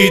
[0.00, 0.09] you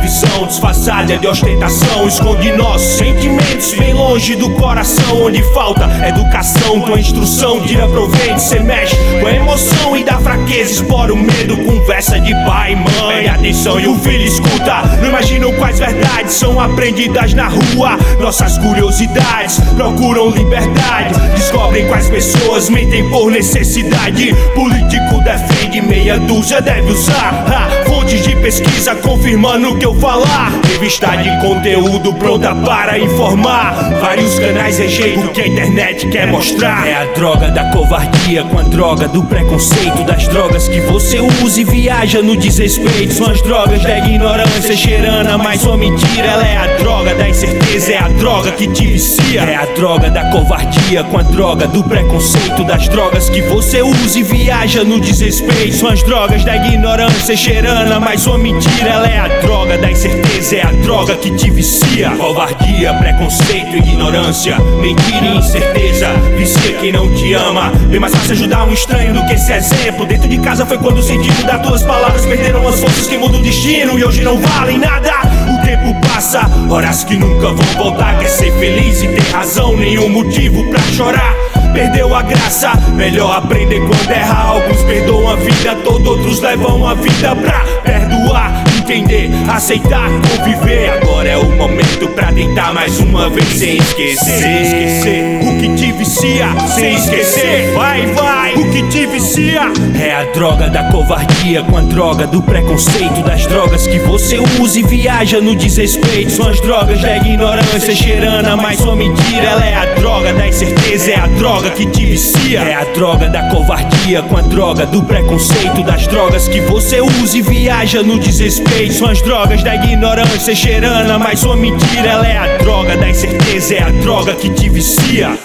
[0.00, 2.08] visão disfarçada de ostentação.
[2.08, 5.24] Esconde nossos sentimentos bem longe do coração.
[5.24, 8.40] Onde falta educação, com a instrução, tira proveito.
[8.40, 11.56] Cê mexe com a emoção e dá fraqueza, explora o medo.
[11.58, 14.82] Conversa de pai e mãe, atenção e o filho escuta.
[15.00, 17.96] Não imagino quais verdades são aprendidas na rua.
[18.18, 21.14] Nossas curiosidades procuram liberdade.
[21.36, 24.34] Descobrem quais pessoas mentem por necessidade.
[24.54, 27.44] Político defende meia dúzia, deve usar.
[27.46, 30.50] Ha, fontes de pesquisa confirmando o que eu falar.
[30.66, 33.74] Revista de conteúdo pronta para informar.
[34.00, 36.88] Vários canais rejeitam o que a internet quer mostrar.
[36.88, 40.04] É a droga da covardia com a droga do preconceito.
[40.04, 43.12] Das drogas que você usa e viaja no desrespeito.
[43.12, 46.26] São as drogas da ignorância cheirando a mais uma mentira.
[46.26, 49.42] Ela é a droga da incerteza, é a droga que te vicia.
[49.42, 52.64] É a droga da covardia com a droga do preconceito.
[52.64, 55.76] Das drogas que você usa e viaja no desrespeito.
[55.76, 58.88] São as drogas da ignorância cheirando a mais mentira.
[58.88, 62.10] Ela é a droga da incerteza, é a droga que te vicia.
[62.10, 66.08] Covardia, preconceito, ignorância, mentira e incerteza.
[66.36, 67.70] Vicia quem não te ama.
[67.88, 70.06] Bem mais fácil ajudar um estranho do que esse exemplo.
[70.06, 73.40] Dentro de casa foi quando o sentido das tuas palavras perderam as forças que mudam
[73.40, 75.12] o destino e hoje não valem nada.
[75.48, 78.18] O tempo passa, horas que nunca vão voltar.
[78.18, 81.34] Quer ser feliz e ter razão, nenhum motivo pra chorar.
[81.72, 84.50] Perdeu a graça, melhor aprender quando erra.
[84.50, 90.90] Alguns perdoam a vida, todos outros levam a vida pra perdoar, entender, aceitar, conviver.
[90.90, 94.40] Agora é o momento pra tentar mais uma vez sem esquecer.
[94.40, 97.72] Sem esquecer o que te vicia, sem esquecer.
[97.74, 103.22] Vai, vai, que te vicia é a droga da covardia com a droga do preconceito.
[103.24, 106.30] Das drogas que você usa e viaja no desrespeito.
[106.30, 109.44] São as drogas da ignorância cheirando a mais uma mentira.
[109.44, 112.60] Ela é a droga da incerteza, é a droga que te vicia.
[112.60, 115.82] É a droga da covardia com a droga do preconceito.
[115.82, 118.94] Das drogas que você usa e viaja no desrespeito.
[118.94, 122.08] São as drogas da ignorância cheirando a mais uma mentira.
[122.08, 125.36] Ela é a droga da incerteza, é a droga que te vicia.